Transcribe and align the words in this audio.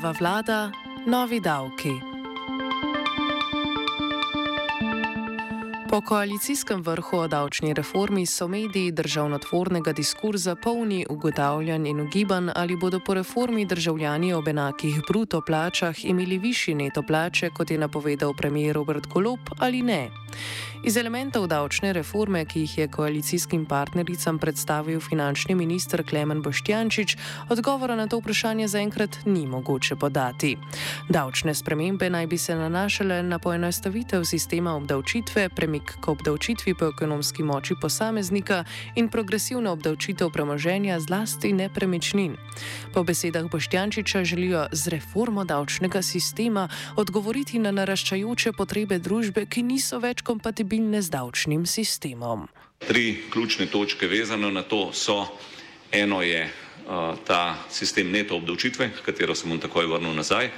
Nova 0.00 0.16
vlada, 0.16 0.70
novi 1.04 1.40
davki. 1.40 2.09
Po 5.90 6.00
koalicijskem 6.00 6.82
vrhu 6.82 7.18
o 7.18 7.28
davčni 7.28 7.74
reformi 7.74 8.26
so 8.26 8.48
mediji 8.48 8.92
državnotvornega 8.92 9.92
diskurza 9.92 10.54
polni 10.54 11.06
ugotavljanj 11.10 11.86
in 11.86 12.00
ugibanj, 12.00 12.50
ali 12.54 12.76
bodo 12.76 13.00
po 13.00 13.14
reformi 13.14 13.66
državljani 13.66 14.32
ob 14.32 14.48
enakih 14.48 15.00
bruto 15.08 15.40
plačah 15.40 16.04
imeli 16.04 16.38
višji 16.38 16.74
neto 16.74 17.02
plače, 17.02 17.50
kot 17.50 17.70
je 17.70 17.78
napovedal 17.78 18.34
premijer 18.34 18.74
Robert 18.74 19.06
Golop, 19.06 19.40
ali 19.58 19.82
ne. 19.82 20.10
Iz 20.84 20.96
elementov 20.96 21.46
davčne 21.46 21.92
reforme, 21.92 22.44
ki 22.44 22.60
jih 22.60 22.78
je 22.78 22.88
koalicijskim 22.88 23.66
partnericam 23.66 24.38
predstavil 24.38 25.00
finančni 25.00 25.54
minister 25.54 26.04
Klemen 26.08 26.42
Boštjančič, 26.42 27.16
odgovora 27.48 27.96
na 27.96 28.06
to 28.06 28.18
vprašanje 28.18 28.68
zaenkrat 28.68 29.18
ni 29.24 29.46
mogoče 29.46 29.96
podati. 29.96 30.56
Davčne 31.08 31.54
spremembe 31.54 32.10
naj 32.10 32.26
bi 32.26 32.38
se 32.38 32.54
nanašale 32.54 33.22
na 33.22 33.38
poenostavitev 33.38 34.24
sistema 34.24 34.74
obdavčitve, 34.74 35.48
premik 35.80 36.00
k 36.00 36.08
obdavčitvi 36.08 36.74
po 36.74 36.86
ekonomski 36.86 37.42
moči 37.42 37.74
posameznika 37.80 38.64
in 38.96 39.08
progresivno 39.08 39.72
obdavčitev 39.72 40.30
premoženja 40.30 41.00
zlasti 41.00 41.52
nepremičnin. 41.52 42.36
Po 42.94 43.02
besedah 43.02 43.50
Boštjančiča 43.50 44.24
želijo 44.24 44.66
z 44.72 44.88
reformo 44.88 45.44
davčnega 45.44 46.02
sistema 46.02 46.68
odgovoriti 46.96 47.58
na 47.58 47.70
naraščajoče 47.70 48.52
potrebe 48.52 48.98
družbe, 48.98 49.46
ki 49.46 49.62
niso 49.62 49.98
več 49.98 50.22
kompatibilne 50.22 51.02
z 51.02 51.10
davčnim 51.10 51.66
sistemom. 51.66 52.48
Tri 52.78 53.22
ključne 53.32 53.66
točke 53.66 54.06
vezane 54.06 54.52
na 54.52 54.62
to 54.62 54.92
so: 54.92 55.26
eno 55.92 56.22
je 56.22 56.48
ta 57.26 57.56
sistem 57.70 58.10
neto 58.10 58.36
obdavčitve, 58.36 58.90
katero 59.06 59.34
sem 59.34 59.50
vam 59.50 59.60
takoj 59.60 59.86
vrnil 59.86 60.14
nazaj, 60.14 60.50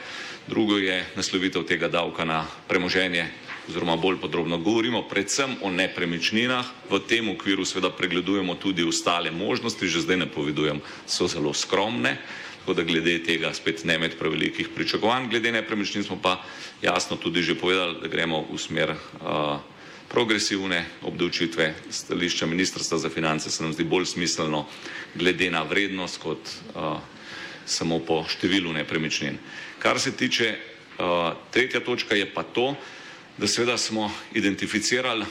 drugo 0.49 0.79
je 0.79 1.05
naslovitev 1.17 1.67
tega 1.67 1.89
davka 1.89 2.25
na 2.25 2.47
premoženje. 2.69 3.52
Oziroma, 3.69 3.95
bolj 3.97 4.17
podrobno 4.19 4.59
govorimo, 4.59 5.05
predvsem 5.07 5.55
o 5.63 5.71
nepremičninah, 5.71 6.91
v 6.91 6.99
tem 7.07 7.29
okviru, 7.31 7.63
seveda, 7.63 7.95
pregledujemo 7.95 8.59
tudi 8.59 8.83
ostale 8.83 9.31
možnosti, 9.31 9.87
že 9.87 10.03
zdaj 10.03 10.27
napovedujem, 10.27 10.83
so 11.07 11.31
zelo 11.31 11.55
skromne, 11.55 12.19
tako 12.59 12.75
da 12.75 12.83
glede 12.83 13.23
tega 13.23 13.55
spet 13.55 13.85
ne 13.87 13.99
med 14.03 14.19
prevelikih 14.19 14.75
pričakovanj. 14.75 15.31
Glede 15.31 15.53
nepremičnin 15.55 16.03
smo 16.03 16.19
pa 16.19 16.43
jasno 16.83 17.15
tudi 17.15 17.43
že 17.43 17.55
povedali, 17.55 18.03
da 18.03 18.11
gremo 18.11 18.43
v 18.51 18.59
smer 18.59 18.99
uh, 18.99 19.63
progresivne 20.11 20.83
obdavčitve 21.07 21.87
stališča 21.91 22.47
Ministrstva 22.47 22.99
za 22.99 23.11
finance 23.15 23.51
se 23.51 23.63
nam 23.63 23.73
zdi 23.73 23.87
bolj 23.87 24.11
smiselno 24.11 24.67
glede 25.15 25.51
na 25.51 25.63
vrednost 25.63 26.19
kot 26.19 26.43
uh, 26.75 26.99
samo 27.63 28.03
po 28.03 28.27
številu 28.27 28.75
nepremičnin. 28.75 29.39
Kar 29.79 30.03
se 30.03 30.11
tiče 30.11 30.51
uh, 30.51 31.39
tretja 31.55 31.79
točka 31.79 32.19
je 32.19 32.27
pa 32.27 32.43
to, 32.43 32.75
da 33.39 33.47
seveda 33.47 33.79
smo 33.79 34.11
identificirali 34.35 35.25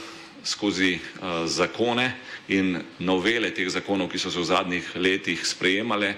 skozi 0.44 0.96
uh, 0.96 1.46
zakone 1.46 2.12
in 2.48 2.80
novele 3.00 3.54
teh 3.54 3.70
zakonov, 3.70 4.10
ki 4.10 4.20
so 4.20 4.32
se 4.32 4.40
v 4.40 4.46
zadnjih 4.46 4.96
letih 4.96 5.46
sprejemale, 5.46 6.16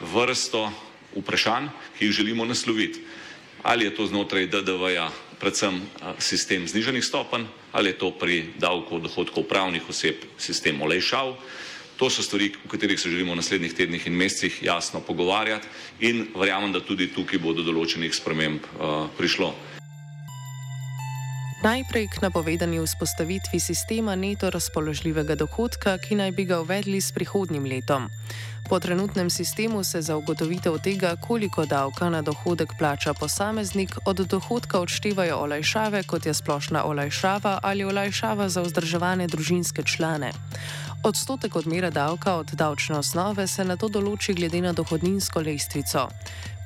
vrsto 0.00 0.70
vprašanj, 1.16 1.68
ki 1.98 2.06
jih 2.06 2.12
želimo 2.12 2.44
nasloviti. 2.44 3.00
Ali 3.62 3.84
je 3.84 3.94
to 3.94 4.06
znotraj 4.06 4.46
DDV-ja 4.46 5.10
predvsem 5.40 5.82
sistem 6.18 6.68
zniženih 6.68 7.04
stopenj, 7.04 7.44
ali 7.72 7.90
je 7.90 7.98
to 7.98 8.10
pri 8.10 8.54
davku 8.58 8.98
dohodkov 9.00 9.44
pravnih 9.48 9.82
oseb 9.88 10.24
sistem 10.38 10.82
olejšav. 10.82 11.36
To 11.96 12.10
so 12.10 12.22
stvari, 12.22 12.50
o 12.64 12.68
katerih 12.68 13.00
se 13.00 13.10
želimo 13.10 13.32
v 13.32 13.38
naslednjih 13.38 13.74
tednih 13.74 14.06
in 14.06 14.16
mesecih 14.16 14.62
jasno 14.62 15.00
pogovarjati 15.00 15.68
in 16.00 16.26
verjamem, 16.34 16.72
da 16.72 16.80
tudi 16.80 17.12
tukaj 17.14 17.38
bo 17.38 17.52
do 17.54 17.62
določenih 17.62 18.14
sprememb 18.14 18.66
uh, 18.80 19.06
prišlo. 19.18 19.54
Najprej 21.64 22.12
k 22.12 22.20
napovedani 22.20 22.76
vzpostavitvi 22.76 23.60
sistema 23.60 24.12
neto 24.14 24.50
razpoložljivega 24.50 25.32
dohodka, 25.34 25.96
ki 25.98 26.18
naj 26.20 26.32
bi 26.36 26.44
ga 26.44 26.60
uvedli 26.60 27.00
s 27.00 27.08
prihodnjim 27.12 27.64
letom. 27.64 28.10
Po 28.68 28.80
trenutnem 28.80 29.30
sistemu 29.30 29.84
se 29.84 30.02
za 30.02 30.16
ugotovitev 30.16 30.76
tega, 30.84 31.16
koliko 31.16 31.64
davka 31.66 32.10
na 32.10 32.22
dohodek 32.22 32.76
plača 32.78 33.14
posameznik, 33.14 33.96
od 34.04 34.16
dohodka 34.16 34.80
odštevajo 34.80 35.36
olajšave, 35.36 36.02
kot 36.02 36.26
je 36.26 36.34
splošna 36.34 36.84
olajšava 36.84 37.58
ali 37.62 37.84
olajšava 37.84 38.48
za 38.48 38.60
vzdrževane 38.60 39.26
družinske 39.26 39.82
člane. 39.82 40.32
Odstotek 41.04 41.56
odmera 41.56 41.90
davka 41.90 42.34
od 42.34 42.52
davčne 42.52 42.96
osnove 42.96 43.46
se 43.46 43.64
na 43.64 43.76
to 43.76 43.88
določi 43.88 44.34
glede 44.34 44.60
na 44.60 44.72
dohodninsko 44.72 45.40
lestvico. 45.40 46.08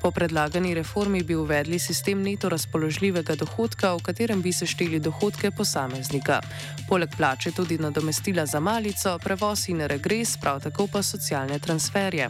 Po 0.01 0.11
predlagani 0.11 0.73
reformi 0.73 1.23
bi 1.23 1.35
uvedli 1.35 1.79
sistem 1.79 2.21
neto 2.23 2.49
razpoložljivega 2.49 3.35
dohodka, 3.35 3.93
v 3.93 4.03
katerem 4.03 4.41
bi 4.41 4.53
se 4.53 4.65
šteli 4.65 4.99
dohodke 4.99 5.51
posameznika. 5.51 6.39
Poleg 6.87 7.09
plače 7.17 7.51
tudi 7.51 7.77
nadomestila 7.77 8.45
za 8.45 8.59
malico, 8.59 9.17
prevoz 9.19 9.67
in 9.69 9.81
regres, 9.81 10.37
prav 10.37 10.61
tako 10.63 10.87
pa 10.87 11.03
socialne 11.03 11.59
transferje. 11.59 12.29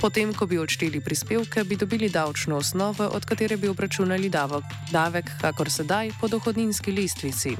Potem, 0.00 0.30
ko 0.34 0.46
bi 0.46 0.58
odšteli 0.58 1.00
prispevke, 1.00 1.64
bi 1.64 1.76
dobili 1.76 2.08
davčno 2.08 2.56
osnovo, 2.56 3.04
od 3.04 3.24
katere 3.24 3.56
bi 3.56 3.68
obračunali 3.68 4.30
davek, 4.30 4.64
davek 4.92 5.34
kakor 5.40 5.70
sedaj, 5.70 6.14
po 6.20 6.28
dohodninski 6.28 6.92
lestvici. 6.92 7.56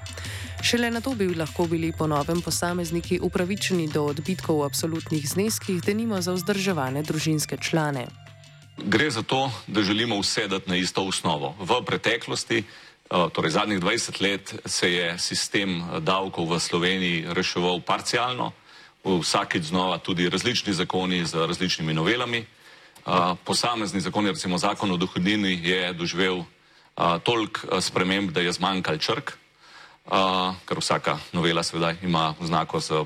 Šele 0.63 0.91
na 0.91 1.01
to 1.01 1.15
bi 1.15 1.35
lahko 1.35 1.67
bili 1.67 1.93
po 1.93 2.07
novem 2.07 2.41
posamezniki 2.41 3.19
upravičeni 3.23 3.89
do 3.89 4.05
odbitkov 4.05 4.63
v 4.63 4.65
absolutnih 4.71 5.29
zneskih, 5.29 5.83
denimo 5.83 6.23
za 6.23 6.33
vzdrževane 6.39 7.03
družinske 7.03 7.57
člane. 7.57 8.30
Gre 8.85 9.11
za 9.11 9.23
to, 9.23 9.53
da 9.67 9.83
želimo 9.83 10.21
vse 10.21 10.49
dati 10.49 10.71
na 10.71 10.77
isto 10.77 11.03
osnovo. 11.03 11.55
V 11.59 11.85
preteklosti, 11.87 12.59
eh, 12.59 13.29
torej 13.33 13.51
zadnjih 13.51 13.81
20 13.81 14.21
let, 14.21 14.55
se 14.67 14.93
je 14.93 15.19
sistem 15.19 15.81
eh, 15.81 16.01
davkov 16.01 16.49
v 16.53 16.61
Sloveniji 16.61 17.25
reševal 17.29 17.81
parcialno, 17.81 18.53
vsakeč 19.05 19.63
znova 19.63 19.99
tudi 19.99 20.29
različni 20.29 20.73
zakoni 20.73 21.25
z 21.25 21.35
različnimi 21.35 21.95
novelami. 21.95 22.39
Eh, 22.39 23.11
posamezni 23.45 24.01
zakon, 24.01 24.27
recimo 24.27 24.59
zakon 24.59 24.91
o 24.91 24.97
dohodnini, 24.97 25.61
je 25.63 25.93
doživel 25.93 26.45
toliko 27.23 27.81
sprememb, 27.81 28.31
da 28.31 28.41
je 28.41 28.53
zmanjkal 28.53 28.99
črk, 28.99 29.33
ker 30.67 30.79
vsaka 30.79 31.19
novela 31.33 31.63
seveda 31.63 31.95
ima 32.03 32.35
znako 32.41 32.81
z 32.81 33.05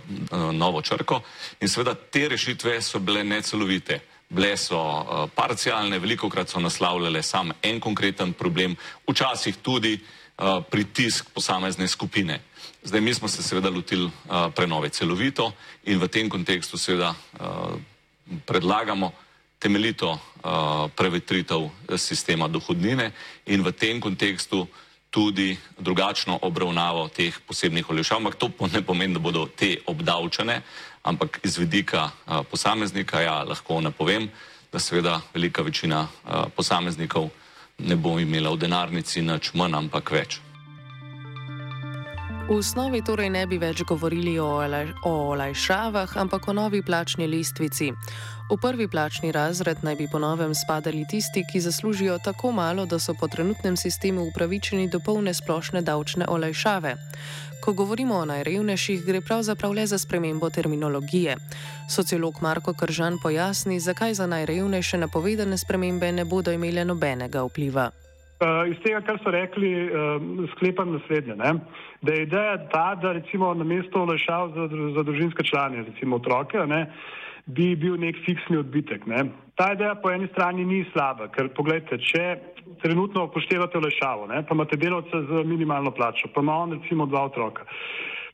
novo 0.53 0.83
črko 0.83 1.21
in 1.61 1.69
seveda 1.69 1.95
te 1.95 2.29
rešitve 2.29 2.83
so 2.83 2.99
bile 2.99 3.25
necelovite 3.25 4.01
bile 4.29 4.57
so 4.57 4.79
uh, 4.79 5.31
parcialne, 5.35 5.99
veliko 5.99 6.29
krat 6.31 6.49
so 6.49 6.61
naslavljale 6.61 7.23
sam 7.23 7.53
en 7.63 7.81
konkreten 7.81 8.33
problem, 8.33 8.77
včasih 9.09 9.57
tudi 9.63 9.99
uh, 9.99 10.63
pritisk 10.71 11.31
posamezne 11.35 11.89
skupine. 11.89 12.41
Zdaj 12.83 13.01
mi 13.01 13.15
smo 13.15 13.29
se 13.29 13.43
seveda 13.43 13.71
lotili 13.71 14.05
uh, 14.05 14.53
prenove 14.55 14.89
celovito 14.89 15.53
in 15.85 15.99
v 15.99 16.09
tem 16.09 16.29
kontekstu 16.29 16.79
seveda 16.79 17.15
uh, 17.15 17.77
predlagamo 18.47 19.13
temeljito 19.59 20.11
uh, 20.11 20.91
prevetritev 20.97 21.71
sistema 21.97 22.49
dohodnine 22.49 23.13
in 23.47 23.63
v 23.63 23.73
tem 23.73 24.01
kontekstu 24.01 24.67
tudi 25.11 25.57
drugačno 25.79 26.39
obravnavo 26.43 27.09
teh 27.09 27.37
posebnih 27.47 27.91
olešav, 27.91 28.19
ampak 28.19 28.35
to 28.35 28.51
ne 28.73 28.83
pomeni, 28.83 29.15
da 29.15 29.21
bodo 29.23 29.47
te 29.47 29.77
obdavčene, 29.87 30.63
ampak 31.05 31.41
iz 31.45 31.59
vidika 31.59 32.11
a, 32.27 32.43
posameznika, 32.43 33.21
ja, 33.21 33.43
lahko 33.45 33.81
napovem, 33.81 34.31
da 34.73 34.79
seveda 34.79 35.21
velika 35.35 35.63
večina 35.63 36.07
a, 36.25 36.47
posameznikov 36.57 37.31
ne 37.79 37.97
bo 37.97 38.19
imela 38.19 38.51
v 38.55 38.65
denarnici 38.65 39.23
nič 39.23 39.53
manj, 39.55 39.77
ampak 39.77 40.11
več. 40.11 40.41
V 42.45 42.61
osnovi 42.61 43.01
torej 43.01 43.31
ne 43.33 43.47
bi 43.49 43.57
več 43.57 43.81
govorili 43.89 44.35
o, 44.37 44.61
o 45.09 45.13
olajšavah, 45.33 46.13
ampak 46.21 46.45
o 46.49 46.53
novi 46.53 46.83
plačni 46.85 47.25
lestvici. 47.25 47.89
V 48.51 48.59
prvi 48.61 48.85
plačni 48.85 49.33
razred 49.33 49.81
naj 49.81 49.97
bi 49.97 50.09
ponovem 50.13 50.53
spadali 50.53 51.07
tisti, 51.09 51.41
ki 51.49 51.65
zaslužijo 51.65 52.19
tako 52.21 52.53
malo, 52.53 52.85
da 52.85 53.01
so 53.01 53.17
po 53.17 53.31
trenutnem 53.33 53.81
sistemu 53.81 54.29
upravičeni 54.29 54.91
do 54.93 55.01
polne 55.01 55.33
splošne 55.33 55.81
davčne 55.81 56.29
olajšave. 56.29 56.95
Ko 57.65 57.73
govorimo 57.73 58.21
o 58.21 58.29
najrevnejših, 58.29 59.09
gre 59.09 59.25
pravzaprav 59.25 59.73
le 59.73 59.89
za 59.89 59.99
spremembo 59.99 60.51
terminologije. 60.51 61.41
Sociolog 61.89 62.45
Marko 62.45 62.77
Kržan 62.77 63.17
pojasni, 63.25 63.81
zakaj 63.81 64.21
za 64.21 64.27
najrevnejše 64.29 65.01
napovedane 65.01 65.57
spremembe 65.57 66.13
ne 66.13 66.29
bodo 66.29 66.53
imele 66.53 66.85
nobenega 66.85 67.41
vpliva. 67.49 68.04
Uh, 68.35 68.67
iz 68.67 68.79
tega, 68.83 68.99
kar 69.07 69.21
so 69.23 69.31
rekli, 69.31 69.69
uh, 69.87 70.49
sklepam 70.57 70.91
naslednje. 70.93 71.37
Ne? 71.39 71.53
Da 72.03 72.13
je 72.13 72.23
ideja 72.27 72.57
ta, 72.73 72.95
da 72.99 73.13
recimo 73.15 73.53
na 73.55 73.65
mesto 73.65 74.03
olajšav 74.03 74.51
za, 74.57 74.65
za 74.97 75.05
družinske 75.07 75.45
člane, 75.47 75.85
recimo 75.87 76.19
otroke, 76.19 76.59
ne, 76.67 76.81
bi 77.47 77.77
bil 77.79 77.95
nek 78.01 78.19
fiksni 78.27 78.59
odbitek. 78.59 79.07
Ne? 79.07 79.29
Ta 79.55 79.71
ideja 79.77 79.95
po 79.95 80.11
eni 80.11 80.27
strani 80.33 80.65
ni 80.67 80.83
slaba, 80.91 81.29
ker 81.31 81.53
pogledajte, 81.55 82.01
če 82.03 82.25
trenutno 82.83 83.29
upoštevate 83.29 83.79
olajšavo, 83.79 84.27
ne, 84.33 84.43
pa 84.43 84.59
imate 84.59 84.81
delavca 84.83 85.23
z 85.31 85.45
minimalno 85.47 85.95
plačo, 85.95 86.29
pa 86.35 86.43
ima 86.43 86.59
on 86.65 86.75
recimo 86.81 87.07
dva 87.07 87.29
otroka. 87.31 87.69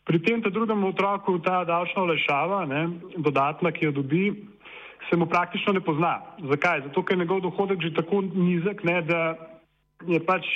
Pri 0.08 0.22
tem 0.24 0.40
ta 0.42 0.48
drugem 0.48 0.80
otroku 0.84 1.36
ta 1.44 1.60
davčna 1.68 2.06
olajšava, 2.06 2.64
ne, 2.72 2.86
dodatna, 3.20 3.68
ki 3.68 3.90
jo 3.90 3.92
dobi, 4.00 4.24
se 5.10 5.16
mu 5.16 5.26
praktično 5.26 5.76
ne 5.76 5.84
pozna. 5.84 6.16
Zakaj? 6.48 6.86
Zato, 6.88 7.02
ker 7.04 7.18
je 7.18 7.24
njegov 7.24 7.44
dohodek 7.44 7.82
že 7.82 7.94
tako 7.94 8.22
nizek, 8.22 8.84
ne, 8.84 9.02
da 9.02 9.49
je 10.08 10.20
pač 10.24 10.46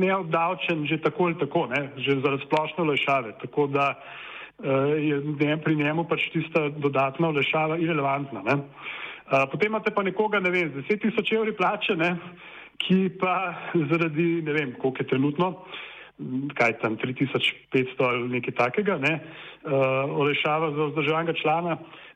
neobdavčen 0.00 0.86
že 0.86 1.00
tako 1.02 1.30
ali 1.30 1.38
tako, 1.38 1.66
ne, 1.66 1.92
že 1.96 2.20
zaradi 2.20 2.46
splošne 2.46 2.84
olajšave. 2.84 3.36
Tako 3.44 3.66
da 3.66 3.92
uh, 3.92 4.96
je 4.96 5.20
ne, 5.20 5.56
pri 5.60 5.76
njemu 5.76 6.04
pač 6.08 6.30
tista 6.32 6.68
dodatna 6.68 7.28
olajšava 7.28 7.78
irrelevantna. 7.78 8.40
Uh, 8.42 9.44
potem 9.52 9.68
imate 9.68 9.92
pa 9.92 10.02
nekoga, 10.02 10.40
ne 10.40 10.50
vem, 10.50 10.72
z 10.72 10.84
10 10.88 11.02
tisoč 11.08 11.32
evri 11.32 11.52
plače, 11.56 11.96
ne, 11.96 12.16
ki 12.82 13.12
pa 13.20 13.54
zaradi, 13.74 14.42
ne 14.42 14.52
vem, 14.52 14.76
koliko 14.80 15.04
je 15.04 15.10
trenutno, 15.12 15.48
uh, 15.52 15.80
kaj 16.54 16.78
tam 16.78 16.96
3500 16.96 18.06
ali 18.06 18.28
nekaj 18.28 18.54
takega, 18.54 18.98
ne, 18.98 19.18
uh, 19.18 20.08
olešava 20.20 20.70
za 20.70 20.88
vzdrževanega 20.90 21.34
člana, 21.42 21.76
uh, 21.76 22.11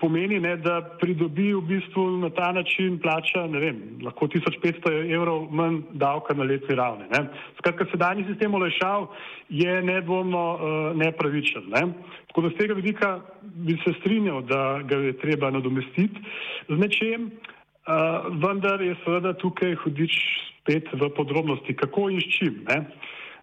pomeni, 0.00 0.40
ne, 0.40 0.56
da 0.60 0.82
pridobi 1.00 1.54
v 1.54 1.62
bistvu 1.64 2.02
na 2.20 2.28
ta 2.30 2.52
način 2.52 2.98
plača, 3.00 3.46
ne 3.48 3.60
vem, 3.60 3.78
lahko 4.04 4.28
1500 4.28 4.92
evrov 5.14 5.46
manj 5.50 5.80
davka 5.92 6.34
na 6.34 6.44
letni 6.44 6.76
ravni. 6.76 7.06
Ne. 7.08 7.24
Skratka, 7.58 7.86
sedajni 7.92 8.26
sistem 8.28 8.54
olešav 8.54 9.06
je 9.48 9.82
nedvomno 9.82 10.44
uh, 10.54 10.96
nepravičen. 10.96 11.70
Ne. 11.72 11.86
Tako 12.28 12.42
da 12.42 12.50
z 12.50 12.58
tega 12.58 12.74
vidika 12.74 13.20
bi 13.42 13.78
se 13.84 13.94
strinjal, 14.00 14.42
da 14.42 14.82
ga 14.84 14.96
je 14.96 15.16
treba 15.18 15.50
nadomestiti 15.50 16.20
z 16.68 16.76
nečem, 16.76 17.30
uh, 17.30 18.28
vendar 18.44 18.84
je 18.84 18.96
seveda 19.04 19.32
tukaj 19.40 19.74
hudič 19.84 20.20
spet 20.60 20.92
v 20.92 21.08
podrobnosti, 21.16 21.76
kako 21.80 22.10
in 22.10 22.20
s 22.20 22.28
čim. 22.36 22.60
Ne. 22.68 22.84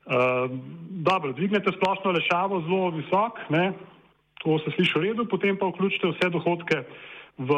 Uh, 0.06 0.46
dobro, 1.10 1.34
dvignete 1.34 1.74
splošno 1.74 2.14
lešavo 2.14 2.62
zelo 2.70 2.90
visok, 3.02 3.42
ne? 3.50 3.74
To 4.44 4.60
se 4.64 4.72
sliši 4.76 5.00
v 5.00 5.04
redu, 5.04 5.26
potem 5.26 5.58
pa 5.58 5.70
vključite 5.72 6.14
vse 6.14 6.30
dohodke 6.30 6.84
v 7.38 7.52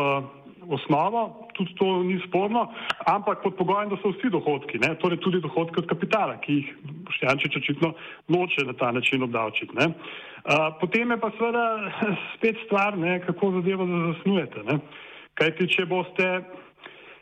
osnovo, 0.70 1.50
tudi 1.54 1.74
to 1.76 2.04
ni 2.04 2.20
sporno, 2.28 2.68
ampak 3.06 3.42
pod 3.44 3.56
pogojem, 3.56 3.90
da 3.90 3.98
so 4.02 4.12
vsi 4.12 4.30
dohodki, 4.30 4.80
ne? 4.80 4.94
torej 5.00 5.18
tudi 5.24 5.42
dohodki 5.42 5.80
od 5.80 5.88
kapitala, 5.88 6.38
ki 6.44 6.60
jih 6.60 6.68
Štjančič 7.16 7.58
očitno 7.58 7.94
noče 8.28 8.66
na 8.68 8.74
ta 8.74 8.92
način 8.92 9.24
obdavčiti. 9.24 9.74
Uh, 9.76 10.70
potem 10.81 11.12
je 11.12 11.18
pa 11.20 11.31
seveda 11.38 11.66
spet 12.36 12.58
stvar, 12.66 12.98
ne? 12.98 13.20
kako 13.26 13.52
zadevo 13.60 13.88
zasnujete. 13.88 14.64
Ne? 14.68 14.80
Kajti, 15.34 15.68
če 15.68 15.86
boste 15.86 16.30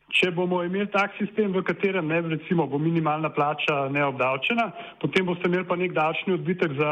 Če 0.08 0.30
bomo 0.32 0.62
imeli 0.64 0.88
tak 0.88 1.18
sistem, 1.20 1.52
v 1.52 1.66
katerem 1.68 2.08
ne, 2.08 2.22
recimo, 2.32 2.64
bo 2.64 2.80
minimalna 2.80 3.28
plača 3.36 3.90
neobdavčena, 3.92 4.70
potem 5.04 5.28
boste 5.28 5.50
imeli 5.50 5.68
pa 5.68 5.76
nek 5.76 5.92
davčni 5.92 6.38
odbitek 6.38 6.78
za 6.80 6.92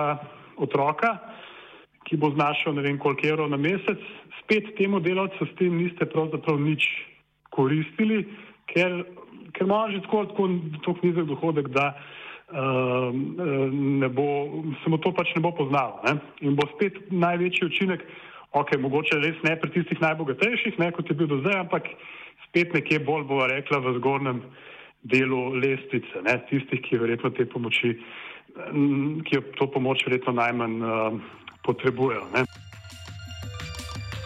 otroka, 0.60 1.14
ki 2.06 2.18
bo 2.22 2.30
znašal 2.36 2.76
ne 2.78 2.86
vem 2.86 2.98
koliko 3.02 3.28
evrov 3.28 3.50
na 3.50 3.58
mesec, 3.58 4.02
spet 4.42 4.76
temu 4.78 5.00
delavcu 5.02 5.46
s 5.46 5.56
tem 5.60 5.74
niste 5.78 6.06
pravzaprav 6.06 6.60
nič 6.62 6.86
koristili, 7.56 8.26
ker, 8.70 9.02
ker 9.56 9.66
ima 9.66 9.88
že 9.94 10.04
tako, 10.06 10.26
tako, 10.32 10.50
tako 10.86 11.00
nizek 11.02 11.26
dohodek, 11.32 11.72
da 11.74 11.88
uh, 11.96 13.10
ne 13.74 14.10
bo, 14.10 14.28
se 14.84 14.92
mu 14.92 15.02
to 15.02 15.14
pač 15.16 15.34
ne 15.36 15.42
bo 15.42 15.54
poznalo. 15.56 16.02
Ne? 16.06 16.20
In 16.46 16.60
bo 16.60 16.68
spet 16.76 17.00
največji 17.10 17.72
učinek, 17.72 18.06
ok, 18.56 18.78
mogoče 18.80 19.20
res 19.24 19.42
ne 19.48 19.56
pri 19.60 19.74
tistih 19.74 20.02
najbogatejših, 20.04 20.78
ne 20.80 20.92
kot 20.96 21.10
je 21.10 21.18
bil 21.18 21.32
do 21.32 21.42
zdaj, 21.42 21.66
ampak 21.66 21.90
spet 22.48 22.76
nekje 22.76 23.02
bolj 23.08 23.26
bo 23.32 23.42
rekla 23.50 23.82
v 23.82 23.98
zgornjem 23.98 24.44
delu 25.06 25.42
lestvice, 25.62 26.22
ne, 26.26 26.38
tistih, 26.50 26.82
ki 26.82 27.02
verjetno 27.02 27.30
te 27.38 27.46
pomoči, 27.50 27.94
ki 29.26 29.36
jo 29.36 29.42
to 29.60 29.68
pomoč 29.74 30.06
verjetno 30.08 30.34
najmanj 30.38 30.78
uh, 30.82 31.18
potrebujejo. 31.66 32.26
Ne. 32.34 32.46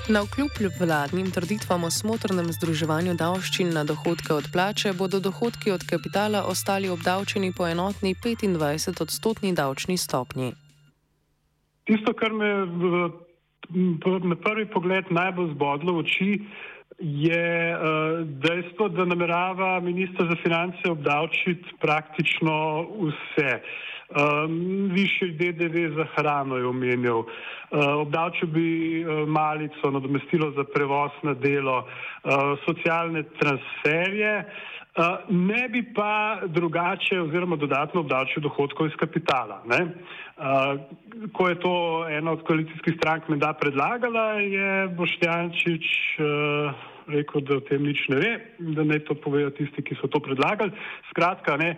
Na 0.09 0.21
vkljub 0.25 0.51
vladnim 0.79 1.27
trditvam 1.31 1.83
o 1.85 1.89
smotrnem 1.93 2.47
združevanju 2.55 3.13
davščin 3.13 3.69
na 3.75 3.83
dohodke 3.85 4.33
od 4.33 4.47
plače 4.53 4.93
bodo 4.97 5.19
dohodki 5.19 5.71
od 5.71 5.85
kapitala 5.91 6.41
ostali 6.49 6.89
obdavčeni 6.89 7.51
po 7.57 7.67
enotni 7.67 8.15
25 8.15 9.03
odstotni 9.05 9.53
davčni 9.53 9.97
stopnji. 9.97 10.49
Tisto, 11.85 12.13
kar 12.13 12.33
me 12.33 12.49
na 14.31 14.35
prvi 14.35 14.65
pogled 14.73 15.13
najbolj 15.13 15.53
zbodlo 15.53 15.99
oči, 16.01 16.41
je 16.99 17.75
uh, 17.75 18.27
dejstvo, 18.27 18.89
da 18.89 19.05
namerava 19.05 19.79
ministr 19.79 20.25
za 20.29 20.35
finance 20.43 20.89
obdavčiti 20.89 21.77
praktično 21.81 22.55
vse. 23.05 23.61
Um, 24.09 24.89
Višji 24.89 25.31
DDV 25.37 25.95
za 25.95 26.05
hrano 26.15 26.57
je 26.57 26.65
omenil, 26.65 27.17
uh, 27.17 27.27
obdavčil 28.01 28.47
bi 28.47 29.03
uh, 29.05 29.27
malico, 29.27 29.91
nadomestilo 29.91 30.51
za 30.51 30.63
prevoz 30.73 31.11
na 31.23 31.33
delo, 31.33 31.77
uh, 31.77 32.57
socialne 32.65 33.23
transferje. 33.37 34.45
Uh, 34.97 35.05
ne 35.29 35.69
bi 35.69 35.83
pa 35.93 36.41
drugače 36.45 37.21
oziroma 37.21 37.55
dodatno 37.55 38.01
obdavčil 38.01 38.41
dohodkov 38.41 38.87
iz 38.87 38.97
kapitala. 38.97 39.61
Ne? 39.69 39.85
Ko 41.33 41.49
je 41.49 41.59
to 41.59 42.05
ena 42.09 42.31
od 42.31 42.41
koalicijskih 42.47 42.95
strank 42.97 43.29
menda 43.29 43.53
predlagala, 43.53 44.41
je 44.41 44.87
Boštjančič 44.87 45.85
rekel, 47.11 47.41
da 47.45 47.57
o 47.57 47.65
tem 47.65 47.83
nič 47.83 48.05
ne 48.09 48.19
ve, 48.21 48.31
da 48.75 48.83
ne 48.87 48.99
to 49.03 49.15
povejo 49.15 49.51
tisti, 49.57 49.83
ki 49.85 49.97
so 49.99 50.07
to 50.07 50.21
predlagali. 50.23 50.73
Skratka, 51.11 51.57
ne, 51.57 51.75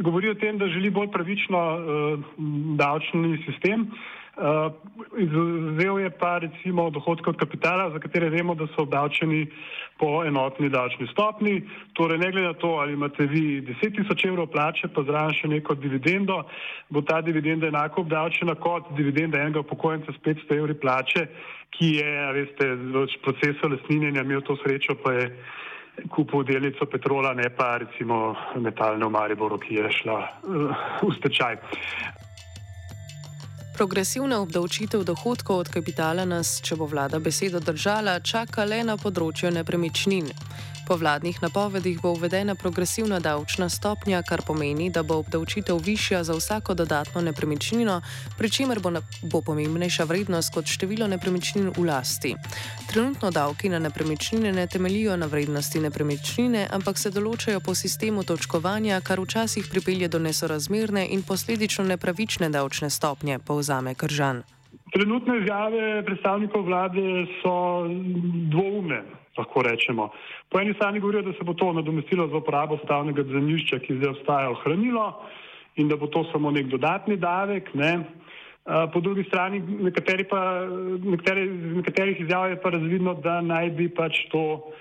govori 0.00 0.30
o 0.30 0.38
tem, 0.38 0.58
da 0.58 0.70
želi 0.72 0.90
bolj 0.90 1.12
pravično 1.14 1.60
davčni 2.80 3.38
sistem. 3.46 3.90
Uh, 3.90 4.18
Vzel 4.40 5.98
je 5.98 6.10
pa 6.10 6.38
recimo 6.38 6.90
dohodke 6.90 7.30
od 7.30 7.36
kapitala, 7.36 7.90
za 7.90 7.98
katere 7.98 8.30
vemo, 8.30 8.54
da 8.54 8.66
so 8.66 8.82
obdavčeni 8.82 9.46
po 9.98 10.24
enotni 10.24 10.68
davčni 10.68 11.08
stopni. 11.12 11.62
Torej, 11.92 12.18
ne 12.18 12.30
glede 12.32 12.46
na 12.46 12.54
to, 12.54 12.68
ali 12.80 12.92
imate 12.92 13.26
vi 13.26 13.60
10 13.60 13.96
tisoč 13.96 14.24
evrov 14.24 14.46
plače, 14.46 14.88
pa 14.94 15.02
zraven 15.02 15.34
še 15.34 15.48
neko 15.48 15.74
dividendo, 15.74 16.44
bo 16.88 17.02
ta 17.02 17.20
dividenda 17.20 17.68
enako 17.68 18.00
obdavčena 18.06 18.54
kot 18.54 18.94
dividenda 18.96 19.38
enega 19.38 19.60
upokojenca 19.60 20.12
s 20.12 20.22
500 20.24 20.56
evri 20.56 20.74
plače, 20.74 21.26
ki 21.70 21.94
je, 22.00 22.12
veste, 22.36 22.66
v 22.76 23.06
procesu 23.24 23.68
lesninjenja 23.70 24.24
imel 24.26 24.42
to 24.42 24.56
srečo, 24.60 24.98
pa 25.02 25.12
je 25.12 25.26
kupil 26.08 26.44
delnico 26.44 26.86
petrola, 26.86 27.32
ne 27.34 27.50
pa 27.50 27.76
recimo 27.78 28.36
metalne 28.56 29.04
v 29.06 29.10
Mariboru, 29.10 29.58
ki 29.58 29.74
je 29.74 29.90
šla 30.02 30.18
uh, 30.20 30.84
v 31.02 31.12
stečaj. 31.18 31.58
Progresivna 33.76 34.40
obdavčitev 34.44 35.04
dohodkov 35.08 35.64
od 35.64 35.68
kapitala 35.72 36.24
nas, 36.28 36.60
če 36.60 36.76
bo 36.76 36.84
vlada 36.84 37.16
besedo 37.16 37.60
držala, 37.64 38.20
čaka 38.20 38.64
le 38.68 38.82
na 38.84 38.96
področju 39.00 39.52
nepremičnin. 39.56 40.28
Po 40.86 40.96
vladnih 40.96 41.42
napovedih 41.42 42.00
bo 42.02 42.10
uvedena 42.12 42.54
progresivna 42.54 43.20
davčna 43.20 43.68
stopnja, 43.68 44.22
kar 44.22 44.42
pomeni, 44.46 44.90
da 44.90 45.02
bo 45.02 45.14
obdavčitev 45.22 45.78
višja 45.78 46.24
za 46.24 46.34
vsako 46.34 46.74
dodatno 46.74 47.20
nepremičnino, 47.20 48.00
pri 48.38 48.50
čemer 48.50 48.80
bo, 48.80 48.90
na, 48.90 49.02
bo 49.22 49.40
pomembnejša 49.40 50.04
vrednost 50.04 50.54
kot 50.54 50.66
število 50.66 51.06
nepremičnin 51.06 51.72
v 51.76 51.84
lasti. 51.86 52.34
Trenutno 52.90 53.30
davki 53.30 53.68
na 53.68 53.78
nepremičnine 53.78 54.52
ne 54.52 54.66
temelijo 54.66 55.16
na 55.16 55.26
vrednosti 55.26 55.80
nepremičnine, 55.80 56.68
ampak 56.70 56.98
se 56.98 57.10
določajo 57.10 57.60
po 57.60 57.74
sistemu 57.74 58.24
točkovanja, 58.24 59.00
kar 59.00 59.20
včasih 59.20 59.68
pripelje 59.70 60.08
do 60.08 60.18
nesorazmerne 60.18 61.06
in 61.10 61.22
posledično 61.22 61.84
nepravične 61.84 62.50
davčne 62.50 62.90
stopnje, 62.90 63.38
povzame 63.38 63.94
Kržan. 63.94 64.42
Trenutne 64.90 65.38
izjave 65.38 66.02
predstavnikov 66.06 66.64
vlade 66.66 67.26
so 67.42 67.86
dvoumne 68.50 69.02
lahko 69.38 69.62
rečemo. 69.62 70.10
Po 70.50 70.60
eni 70.60 70.74
strani 70.74 71.00
govorijo, 71.00 71.22
da 71.22 71.32
se 71.32 71.44
bo 71.44 71.54
to 71.54 71.72
nadomestilo 71.72 72.26
za 72.28 72.36
uporabo 72.36 72.78
stavnega 72.84 73.22
zemljišča, 73.22 73.78
ki 73.78 73.96
zdaj 74.00 74.10
obstaja, 74.10 74.50
ohranilo 74.50 75.06
in 75.76 75.88
da 75.88 75.96
bo 75.96 76.06
to 76.06 76.24
samo 76.32 76.50
nek 76.50 76.66
dodatni 76.66 77.16
davek. 77.16 77.74
Ne. 77.74 77.92
Po 78.92 79.00
drugi 79.00 79.24
strani, 79.24 79.60
nekateri 79.60 80.24
pa, 80.28 80.66
nekateri, 81.04 81.46
iz 81.46 81.76
nekaterih 81.76 82.20
izjav 82.20 82.50
je 82.50 82.60
pa 82.62 82.70
razvidno, 82.70 83.14
da 83.14 83.40
naj 83.40 83.70
bi 83.70 83.88
pač 83.88 84.26
to, 84.30 84.72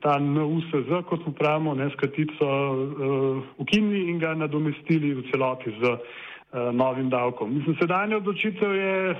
ta 0.00 0.18
NUSZ, 0.18 1.04
kot 1.08 1.22
smo 1.22 1.32
pravimo, 1.38 1.74
ne 1.74 1.90
skratico, 1.90 2.46
uh, 2.46 3.42
ukinili 3.58 4.10
in 4.10 4.18
ga 4.18 4.34
nadomestili 4.34 5.14
v 5.14 5.24
celoti 5.30 5.72
z 5.78 5.94
uh, 5.94 6.18
novim 6.52 7.10
davkom. 7.10 7.54
Mislim, 7.54 7.76
sedanja 7.80 8.16
odločitev 8.16 8.74
je 8.74 9.14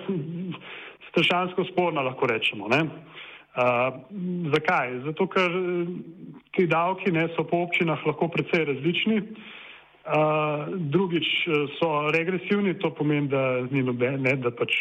strašansko 1.11 1.65
sporna, 1.73 2.03
lahko 2.03 2.27
rečemo. 2.27 2.69
Ne. 2.69 2.85
Uh, 3.51 3.97
zakaj? 4.55 5.01
Zato, 5.05 5.27
ker 5.27 5.51
eh, 5.51 5.87
ti 6.55 6.69
davki 6.71 7.11
ne, 7.11 7.27
so 7.35 7.43
po 7.43 7.65
občinah 7.67 7.99
lahko 8.07 8.29
precej 8.31 8.63
različni. 8.69 9.23
Uh, 10.01 10.71
drugič 10.95 11.27
eh, 11.47 11.65
so 11.81 11.89
regresivni, 12.15 12.77
to 12.79 12.93
pomeni, 12.95 13.29
da 13.29 13.67
ni 13.71 13.83
noben, 13.83 14.23
ne, 14.23 14.37
da 14.39 14.55
pač 14.55 14.77